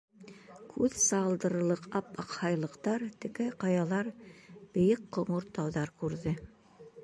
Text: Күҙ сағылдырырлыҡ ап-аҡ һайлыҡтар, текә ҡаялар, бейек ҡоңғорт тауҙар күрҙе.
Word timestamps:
Күҙ 0.69 0.95
сағылдырырлыҡ 1.01 1.83
ап-аҡ 1.99 2.33
һайлыҡтар, 2.39 3.05
текә 3.27 3.49
ҡаялар, 3.65 4.11
бейек 4.79 5.07
ҡоңғорт 5.19 5.57
тауҙар 5.59 5.97
күрҙе. 6.05 6.39